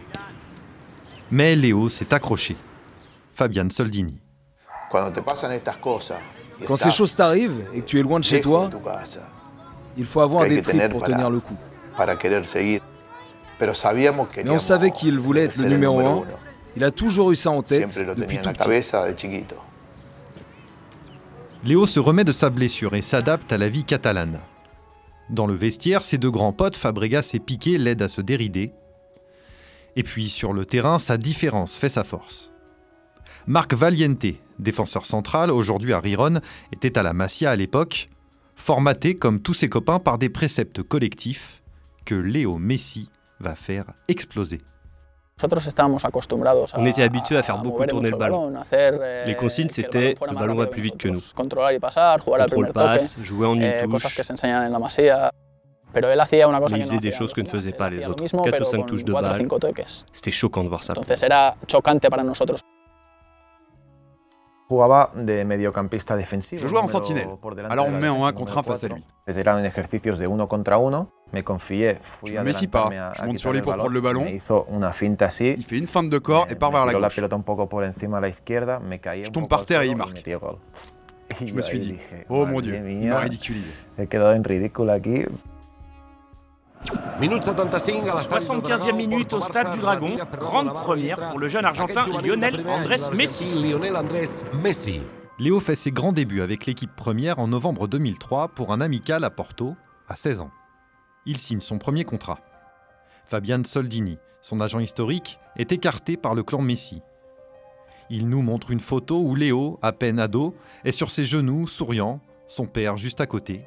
Mais 1.32 1.56
Léo 1.56 1.88
s'est 1.88 2.14
accroché. 2.14 2.58
Fabian 3.34 3.70
Soldini. 3.70 4.20
Quand 6.68 6.76
ces 6.76 6.92
choses 6.92 7.16
t'arrivent 7.16 7.64
et 7.74 7.80
que 7.80 7.86
tu 7.86 7.98
es 7.98 8.04
loin 8.04 8.20
de 8.20 8.26
chez 8.26 8.42
toi, 8.42 8.70
il 9.96 10.06
faut 10.06 10.20
avoir 10.20 10.50
des 10.50 10.62
tripes 10.62 10.90
pour 10.90 11.06
tenir 11.06 11.30
le 11.30 11.40
coup. 11.40 11.56
Mais 14.44 14.50
on 14.50 14.60
savait 14.60 14.92
qu'il 14.92 15.18
voulait 15.18 15.46
être 15.46 15.56
le 15.56 15.70
numéro 15.70 16.02
un. 16.06 16.26
Il 16.76 16.84
a 16.84 16.92
toujours 16.92 17.32
eu 17.32 17.38
ça 17.38 17.52
en 17.52 17.62
tête 17.62 17.98
depuis 18.18 18.38
tout 18.40 18.52
petit. 18.52 18.68
Léo 21.66 21.86
se 21.86 22.00
remet 22.00 22.24
de 22.24 22.32
sa 22.32 22.50
blessure 22.50 22.96
et 22.96 23.02
s'adapte 23.02 23.52
à 23.52 23.58
la 23.58 23.68
vie 23.68 23.84
catalane. 23.84 24.40
Dans 25.30 25.46
le 25.46 25.54
vestiaire, 25.54 26.04
ses 26.04 26.18
deux 26.18 26.32
grands 26.32 26.54
potes, 26.54 26.78
Fabregas 26.78 27.32
et 27.34 27.40
Piqué, 27.40 27.78
l'aident 27.78 28.04
à 28.04 28.08
se 28.08 28.22
dérider. 28.22 28.72
Et 29.98 30.04
puis 30.04 30.30
sur 30.30 30.54
le 30.54 30.66
terrain, 30.66 31.00
sa 31.00 31.18
différence 31.18 31.76
fait 31.76 31.90
sa 31.90 32.06
force. 32.06 32.54
Marc 33.46 33.74
Valiente, 33.74 34.26
défenseur 34.58 35.06
central, 35.06 35.52
aujourd'hui 35.52 35.92
à 35.92 36.00
Riron, 36.00 36.40
était 36.72 36.98
à 36.98 37.04
la 37.04 37.12
Masia 37.12 37.52
à 37.52 37.56
l'époque, 37.58 38.10
formaté 38.56 39.16
comme 39.16 39.42
tous 39.42 39.54
ses 39.54 39.68
copains 39.68 40.00
par 40.00 40.18
des 40.18 40.30
préceptes 40.30 40.82
collectifs 40.82 41.62
que 42.06 42.16
Léo 42.16 42.58
Messi 42.58 43.10
va 43.42 43.56
faire 43.56 43.86
exploser. 44.08 44.62
On 46.78 46.86
était 46.86 47.04
habitués 47.04 47.38
à 47.38 47.44
faire 47.44 47.58
beaucoup 47.64 47.82
tourner 47.88 48.10
le 48.12 48.18
ballon. 48.18 48.50
Eh, 49.24 49.28
Les 49.28 49.36
consignes, 49.36 49.70
c'était 49.70 50.16
le 50.28 50.34
ballon 50.40 50.56
va 50.56 50.66
plus 50.68 50.82
vite 50.82 50.98
que 50.98 51.08
nous. 51.08 51.22
Contrôle 52.46 52.68
passe, 52.74 53.16
jouer 53.24 53.48
en 53.48 53.54
une 53.56 53.64
touche. 53.84 54.04
Mais 56.72 56.80
il 56.80 56.82
faisait 56.84 56.96
des 57.00 57.12
choses 57.18 57.34
que 57.34 57.42
ne 57.42 57.48
faisaient 57.48 57.72
pas 57.72 57.90
les 57.90 57.98
autres. 58.12 58.24
4 58.44 58.62
ou 58.62 58.66
5 58.66 58.86
touches 58.86 59.04
de 59.04 59.12
balle. 59.22 59.38
C'était 60.12 60.32
choquant 60.32 60.64
de 60.64 60.70
voir 60.70 60.84
ça. 60.84 60.94
Je 66.58 66.68
jouais 66.68 66.80
en 66.80 66.88
sentinelle, 66.88 67.28
alors 67.70 67.88
on 67.88 67.92
me 67.92 68.00
met 68.00 68.08
en 68.10 68.26
1 68.26 68.32
contre 68.34 68.58
1 68.60 68.64
face 68.64 68.84
à 68.84 68.88
lui. 68.88 69.04
Je 72.26 72.34
me 72.34 72.44
méfie 72.44 72.68
pas, 72.68 72.90
je 73.16 73.24
monte 73.26 73.38
sur 73.40 73.52
lui 73.52 73.62
pour 73.62 73.72
prendre 73.80 73.94
le 73.94 74.02
ballon. 74.02 74.26
Il 75.58 75.64
fait 75.66 75.78
une 75.78 75.88
feinte 75.88 76.10
de 76.10 76.18
corps 76.20 76.46
et 76.50 76.56
part 76.56 76.72
vers 76.72 76.86
la 76.86 76.92
gauche. 77.10 77.16
Je 79.26 79.30
tombe 79.32 79.48
par 79.48 79.66
terre 79.66 79.82
et 79.82 79.88
il 79.88 79.96
marque. 79.98 80.24
Je 81.46 81.54
me 81.54 81.62
suis 81.62 81.80
dit, 81.80 81.96
oh 82.30 82.46
mon 82.46 82.60
dieu, 82.62 82.76
il 82.88 83.10
m'a 83.10 83.20
ridiculisé. 83.20 83.68
75e 88.24 88.96
minute 88.96 89.34
au 89.34 89.42
stade 89.42 89.74
du 89.74 89.80
Dragon. 89.80 90.18
Grande 90.40 90.74
première 90.74 91.30
pour 91.30 91.40
le 91.40 91.48
jeune 91.48 91.66
Argentin 91.66 92.04
Lionel 92.22 92.66
Andrés 92.68 92.98
Messi. 93.16 95.02
Léo 95.40 95.60
fait 95.60 95.76
ses 95.76 95.92
grands 95.92 96.12
débuts 96.12 96.42
avec 96.42 96.66
l'équipe 96.66 96.96
première 96.96 97.40
en 97.40 97.48
novembre 97.48 97.88
2003 97.88 98.50
pour 98.50 98.72
un 98.74 98.82
amical 98.82 99.24
à 99.24 99.30
Porto, 99.30 99.76
à 100.08 100.16
16 100.16 100.42
ans. 100.42 100.52
Il 101.26 101.38
signe 101.38 101.62
son 101.62 101.78
premier 101.78 102.04
contrat. 102.04 102.40
Fabian 103.26 103.64
Soldini, 103.64 104.18
son 104.42 104.60
agent 104.60 104.80
historique, 104.80 105.40
est 105.56 105.72
écarté 105.72 106.18
par 106.18 106.36
le 106.36 106.44
clan 106.44 106.62
Messi. 106.62 107.02
Il 108.10 108.28
nous 108.28 108.42
montre 108.42 108.72
une 108.72 108.80
photo 108.80 109.20
où 109.20 109.36
Léo, 109.36 109.78
à 109.82 109.92
peine 109.92 110.20
ado, 110.20 110.56
est 110.84 110.92
sur 110.92 111.12
ses 111.12 111.26
genoux, 111.26 111.68
souriant, 111.68 112.22
son 112.48 112.66
père 112.66 112.98
juste 112.98 113.22
à 113.22 113.28
côté. 113.28 113.66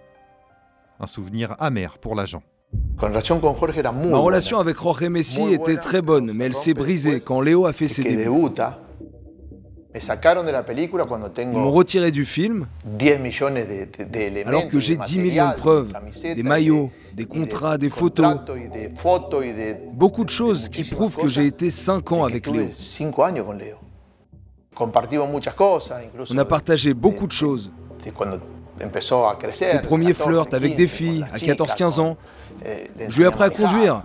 Un 0.99 1.07
souvenir 1.07 1.54
amer 1.59 1.99
pour 1.99 2.14
l'agent. 2.14 2.42
Ma 3.02 4.19
relation 4.19 4.59
avec 4.59 4.81
Jorge 4.81 5.05
Messi 5.05 5.43
était 5.52 5.76
très 5.76 6.02
bonne, 6.02 6.33
mais 6.35 6.45
elle 6.45 6.55
s'est 6.55 6.75
brisée 6.75 7.21
quand 7.21 7.41
Léo 7.41 7.67
a 7.67 7.73
fait 7.73 7.88
ses 7.88 8.02
débuts. 8.02 8.31
Ils 9.95 11.49
m'ont 11.49 11.71
retiré 11.71 12.11
du 12.11 12.25
film 12.25 12.67
alors 14.47 14.69
que 14.69 14.81
j'ai 14.81 14.97
10 14.97 15.19
millions 15.19 15.50
de 15.50 15.55
preuves, 15.55 15.93
des 16.35 16.43
maillots, 16.43 16.91
des 17.12 17.26
contrats, 17.26 17.76
des 17.76 17.91
photos, 17.91 18.37
beaucoup 19.93 20.25
de 20.25 20.31
choses 20.31 20.71
qui 20.71 20.85
prouvent 20.85 21.17
que 21.17 21.29
j'ai 21.29 21.47
été 21.47 21.71
5 21.71 22.11
ans 22.12 22.25
avec 22.25 22.47
Léo. 22.47 22.64
On 24.81 26.38
a 26.38 26.45
partagé 26.47 26.95
beaucoup 26.95 27.26
de 27.26 27.33
choses. 27.33 27.71
Ses 28.00 29.83
premiers 29.83 30.14
flirts 30.14 30.55
avec 30.55 30.76
des 30.76 30.87
filles 30.87 31.25
à 31.33 31.37
14-15 31.37 32.00
ans, 32.00 32.17
je 33.09 33.16
lui 33.16 33.25
ai 33.25 33.26
appris 33.26 33.45
à 33.45 33.50
conduire. 33.50 34.02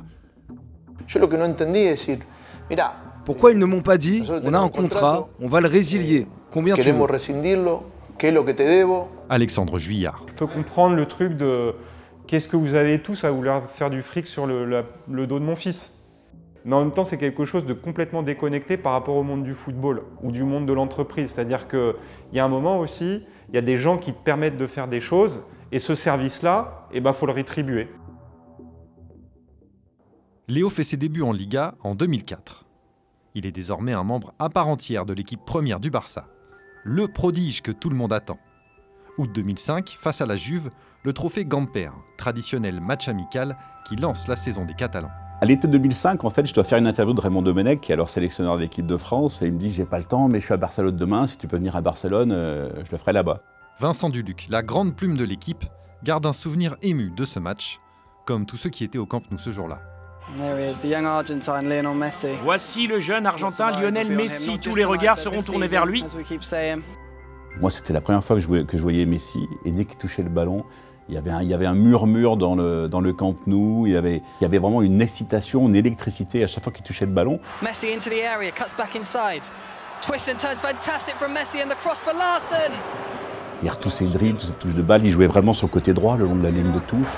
Pourquoi 3.25 3.51
ils 3.51 3.59
ne 3.59 3.65
m'ont 3.65 3.81
pas 3.81 3.97
dit 3.97 4.23
on 4.43 4.53
a 4.53 4.59
un 4.59 4.69
contrat, 4.69 5.27
on 5.41 5.47
va 5.47 5.61
le 5.61 5.67
résilier. 5.67 6.27
Combien 6.51 6.75
tu 6.75 6.81
veux 6.81 6.93
Alexandre 9.29 9.77
Juillard. 9.79 10.23
Je 10.27 10.33
peux 10.33 10.47
comprendre 10.47 10.95
le 10.95 11.05
truc 11.05 11.35
de 11.37 11.75
qu'est-ce 12.25 12.47
que 12.47 12.57
vous 12.57 12.73
avez 12.73 12.99
tous 12.99 13.23
à 13.23 13.31
vouloir 13.31 13.65
faire 13.69 13.89
du 13.89 14.01
fric 14.01 14.27
sur 14.27 14.47
le, 14.47 14.83
le 15.09 15.27
dos 15.27 15.39
de 15.39 15.43
mon 15.43 15.55
fils? 15.55 15.93
Mais 16.67 16.75
en 16.75 16.79
même 16.83 16.91
temps, 16.91 17.05
c'est 17.05 17.17
quelque 17.17 17.45
chose 17.45 17.65
de 17.65 17.71
complètement 17.71 18.23
déconnecté 18.23 18.75
par 18.75 18.91
rapport 18.91 19.15
au 19.15 19.23
monde 19.23 19.43
du 19.43 19.53
football 19.53 20.03
ou 20.21 20.31
du 20.31 20.43
monde 20.43 20.65
de 20.65 20.73
l'entreprise. 20.73 21.31
C'est-à-dire 21.31 21.69
qu'il 21.69 21.93
y 22.33 22.39
a 22.39 22.45
un 22.45 22.49
moment 22.49 22.79
aussi, 22.79 23.25
il 23.49 23.55
y 23.55 23.57
a 23.57 23.61
des 23.61 23.77
gens 23.77 23.97
qui 23.97 24.11
te 24.11 24.21
permettent 24.21 24.57
de 24.57 24.67
faire 24.67 24.89
des 24.89 24.99
choses, 24.99 25.45
et 25.71 25.79
ce 25.79 25.95
service-là, 25.95 26.87
il 26.91 26.97
eh 26.97 27.01
ben, 27.01 27.13
faut 27.13 27.25
le 27.25 27.31
rétribuer. 27.31 27.87
Léo 30.49 30.69
fait 30.69 30.85
ses 30.85 30.95
débuts 30.95 31.23
en 31.23 31.33
Liga 31.33 31.75
en 31.83 31.93
2004. 31.93 32.63
Il 33.35 33.45
est 33.45 33.51
désormais 33.51 33.91
un 33.91 34.03
membre 34.03 34.33
à 34.39 34.47
part 34.47 34.69
entière 34.69 35.05
de 35.05 35.11
l'équipe 35.11 35.43
première 35.45 35.81
du 35.81 35.89
Barça. 35.89 36.27
Le 36.85 37.09
prodige 37.09 37.61
que 37.61 37.73
tout 37.73 37.89
le 37.89 37.97
monde 37.97 38.13
attend. 38.13 38.39
Août 39.17 39.29
2005, 39.33 39.97
face 39.99 40.21
à 40.21 40.25
la 40.25 40.37
Juve, 40.37 40.69
le 41.03 41.11
trophée 41.11 41.43
Gamper, 41.43 41.89
traditionnel 42.17 42.79
match 42.79 43.09
amical 43.09 43.57
qui 43.85 43.97
lance 43.97 44.29
la 44.29 44.37
saison 44.37 44.63
des 44.63 44.73
Catalans. 44.73 45.11
À 45.41 45.45
l'été 45.45 45.67
2005, 45.67 46.23
en 46.23 46.29
fait, 46.29 46.45
je 46.45 46.53
dois 46.53 46.63
faire 46.63 46.77
une 46.77 46.87
interview 46.87 47.13
de 47.13 47.19
Raymond 47.19 47.41
Domenech, 47.41 47.81
qui 47.81 47.91
est 47.91 47.95
alors 47.95 48.07
sélectionneur 48.07 48.55
de 48.55 48.61
l'équipe 48.61 48.87
de 48.87 48.95
France, 48.95 49.41
et 49.41 49.47
il 49.47 49.51
me 49.51 49.59
dit 49.59 49.69
J'ai 49.69 49.85
pas 49.85 49.97
le 49.97 50.05
temps, 50.05 50.29
mais 50.29 50.39
je 50.39 50.45
suis 50.45 50.53
à 50.53 50.57
Barcelone 50.57 50.95
demain, 50.95 51.27
si 51.27 51.35
tu 51.35 51.49
peux 51.49 51.57
venir 51.57 51.75
à 51.75 51.81
Barcelone, 51.81 52.31
euh, 52.31 52.69
je 52.85 52.91
le 52.91 52.97
ferai 52.97 53.11
là-bas. 53.11 53.41
Vincent 53.81 54.07
Duluc, 54.07 54.47
la 54.49 54.63
grande 54.63 54.95
plume 54.95 55.17
de 55.17 55.25
l'équipe, 55.25 55.65
garde 56.03 56.25
un 56.25 56.31
souvenir 56.31 56.77
ému 56.81 57.11
de 57.11 57.25
ce 57.25 57.37
match, 57.37 57.81
comme 58.25 58.45
tous 58.45 58.55
ceux 58.55 58.69
qui 58.69 58.85
étaient 58.85 58.97
au 58.97 59.05
Camp 59.05 59.29
Nou 59.29 59.37
ce 59.37 59.51
jour-là. 59.51 59.81
Voici 62.43 62.87
le 62.87 62.99
jeune 62.99 63.25
Argentin 63.25 63.71
Lionel 63.71 64.09
Messi. 64.09 64.59
Tous 64.59 64.75
les 64.75 64.85
regards 64.85 65.17
seront 65.17 65.41
tournés 65.41 65.67
vers 65.67 65.85
lui. 65.85 66.03
Moi, 67.59 67.71
c'était 67.71 67.93
la 67.93 68.01
première 68.01 68.23
fois 68.23 68.35
que 68.35 68.41
je, 68.41 68.63
que 68.63 68.77
je 68.77 68.83
voyais 68.83 69.05
Messi, 69.05 69.47
et 69.65 69.71
dès 69.71 69.85
qu'il 69.85 69.97
touchait 69.97 70.21
le 70.21 70.29
ballon, 70.29 70.63
il 71.09 71.15
y, 71.15 71.17
avait 71.17 71.31
un, 71.31 71.41
il 71.41 71.47
y 71.47 71.53
avait 71.53 71.65
un 71.65 71.73
murmure 71.73 72.37
dans 72.37 72.55
le, 72.55 72.87
dans 72.87 73.01
le 73.01 73.13
Camp 73.13 73.35
Nou, 73.47 73.87
il 73.87 73.93
y, 73.93 73.97
avait, 73.97 74.17
il 74.39 74.43
y 74.43 74.45
avait 74.45 74.59
vraiment 74.59 74.81
une 74.81 75.01
excitation, 75.01 75.67
une 75.67 75.75
électricité 75.75 76.43
à 76.43 76.47
chaque 76.47 76.63
fois 76.63 76.73
qu'il 76.73 76.83
touchait 76.83 77.05
le 77.05 77.13
ballon. 77.13 77.39
Messi 77.63 77.87
into 77.93 78.09
the 78.09 78.21
area, 78.21 78.51
cuts 78.51 78.75
back 78.77 78.95
inside. 78.95 79.41
Twist 80.01 80.29
and 80.29 80.37
turns 80.37 80.61
fantastic 80.61 81.15
from 81.15 81.33
Messi 81.33 81.63
and 81.63 81.69
the 81.69 81.77
cross 81.77 81.99
for 82.01 82.13
Larsen. 82.13 82.73
Tous 83.81 83.89
ses 83.89 84.05
dribbles, 84.05 84.39
ses 84.39 84.51
touches 84.51 84.75
de 84.75 84.83
balle, 84.83 85.03
il 85.03 85.11
jouait 85.11 85.25
vraiment 85.25 85.53
sur 85.53 85.67
le 85.67 85.71
côté 85.71 85.93
droit, 85.93 86.17
le 86.17 86.25
long 86.25 86.35
de 86.35 86.43
la 86.43 86.51
ligne 86.51 86.71
de 86.71 86.79
touche. 86.79 87.09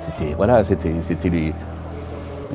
C'était 0.00 0.34
voilà, 0.34 0.62
c'était 0.62 0.94
c'était 1.02 1.28
les 1.28 1.52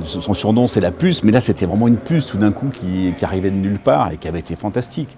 son 0.03 0.33
surnom, 0.33 0.67
c'est 0.67 0.79
la 0.79 0.91
puce, 0.91 1.23
mais 1.23 1.31
là, 1.31 1.41
c'était 1.41 1.65
vraiment 1.65 1.87
une 1.87 1.97
puce 1.97 2.25
tout 2.25 2.37
d'un 2.37 2.51
coup 2.51 2.69
qui, 2.69 3.13
arrivait 3.21 3.49
de 3.49 3.55
nulle 3.55 3.79
part 3.79 4.11
et 4.11 4.17
qui 4.17 4.27
avait 4.27 4.39
été 4.39 4.55
fantastique. 4.55 5.17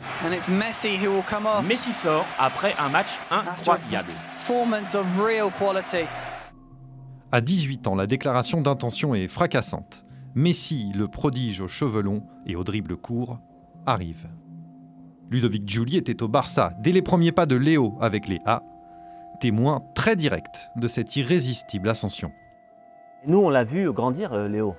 Messi 1.62 1.94
sort 1.94 2.26
après 2.40 2.74
un 2.80 2.90
match 2.90 3.20
incroyable. 3.30 4.10
À 7.32 7.42
18 7.42 7.88
ans, 7.88 7.96
la 7.96 8.08
déclaration 8.08 8.62
d'intention 8.62 9.14
est 9.16 9.28
fracassante. 9.28 10.04
Messi, 10.36 10.92
le 10.96 11.08
prodige 11.08 11.62
aux 11.62 11.68
cheveux 11.68 12.02
longs 12.02 12.24
et 12.46 12.56
au 12.56 12.64
dribble 12.64 12.98
court, 12.98 13.40
arrive. 13.86 14.28
Ludovic 15.30 15.68
Giuli 15.68 15.98
était 15.98 16.24
au 16.24 16.28
Barça 16.28 16.74
dès 16.80 16.92
les 16.92 17.02
premiers 17.02 17.32
pas 17.32 17.46
de 17.46 17.56
Léo 17.56 17.98
avec 18.02 18.28
les 18.28 18.40
A, 18.46 18.64
témoin 19.42 19.82
très 19.96 20.16
direct 20.16 20.70
de 20.76 20.88
cette 20.88 21.16
irrésistible 21.16 21.90
ascension. 21.90 22.32
Nous, 23.26 23.40
on 23.40 23.50
l'a 23.50 23.64
vu 23.64 23.92
grandir, 23.92 24.34
euh, 24.34 24.48
Léo. 24.48 24.76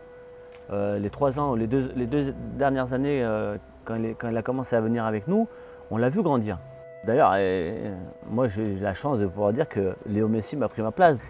Euh, 0.71 0.99
les 1.01 1.11
trois 1.11 1.41
ans, 1.41 1.55
les 1.55 1.67
deux, 1.67 1.93
les 1.97 2.07
deux 2.07 2.33
dernières 2.57 2.93
années, 2.93 3.23
euh, 3.23 3.59
quand, 3.85 3.97
il 3.97 4.15
quand, 4.15 4.29
il 4.31 4.37
a 4.37 4.43
commencé 4.43 4.77
à 4.77 4.81
venir 4.81 5.05
avec 5.05 5.27
nous, 5.27 5.49
on 5.91 5.99
l'a 5.99 6.09
vu 6.09 6.23
grandir. 6.23 6.59
D'ailleurs, 7.05 7.35
moi, 8.31 8.47
j'ai 8.47 8.77
la 8.77 8.95
chance 8.95 9.19
de 9.19 9.27
pouvoir 9.27 9.53
dire 9.53 9.69
que 9.69 9.97
Léo 10.07 10.29
Messi 10.29 10.57
m'a 10.57 10.69
pris 10.69 10.83
ma 10.83 10.93
place. 10.93 11.21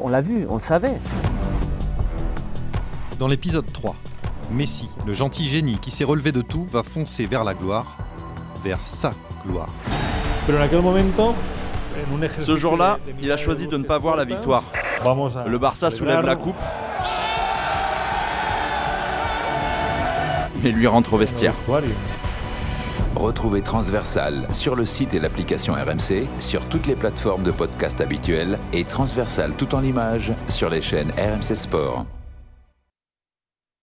On 0.00 0.08
l'a 0.08 0.22
vu, 0.22 0.46
on 0.48 0.54
le 0.54 0.60
savait. 0.60 0.94
Dans 3.18 3.28
l'épisode 3.28 3.70
3, 3.70 3.94
Messi, 4.50 4.88
le 5.06 5.12
gentil 5.12 5.46
génie 5.46 5.78
qui 5.78 5.90
s'est 5.90 6.04
relevé 6.04 6.32
de 6.32 6.40
tout, 6.40 6.64
va 6.64 6.82
foncer 6.82 7.26
vers 7.26 7.44
la 7.44 7.52
gloire, 7.52 7.98
vers 8.64 8.80
sa 8.86 9.10
gloire. 9.44 9.68
Ce 12.40 12.56
jour-là, 12.56 12.98
il 13.20 13.30
a 13.32 13.36
choisi 13.36 13.66
de 13.66 13.76
ne 13.76 13.84
pas 13.84 13.98
voir 13.98 14.16
la 14.16 14.24
victoire. 14.24 14.64
Le 15.46 15.58
Barça 15.58 15.90
soulève 15.90 16.24
la 16.24 16.36
coupe. 16.36 16.56
Et 20.64 20.72
lui 20.72 20.86
rentre 20.86 21.14
au 21.14 21.18
vestiaire. 21.18 21.54
Retrouvez 23.14 23.62
Transversal 23.62 24.46
sur 24.52 24.76
le 24.76 24.84
site 24.84 25.14
et 25.14 25.20
l'application 25.20 25.74
RMC, 25.74 26.26
sur 26.38 26.64
toutes 26.66 26.86
les 26.86 26.94
plateformes 26.94 27.42
de 27.42 27.50
podcast 27.50 28.00
habituelles 28.00 28.58
et 28.72 28.84
Transversal 28.84 29.52
tout 29.54 29.74
en 29.74 29.80
l'image 29.80 30.32
sur 30.48 30.70
les 30.70 30.82
chaînes 30.82 31.12
RMC 31.18 31.56
Sport. 31.56 32.06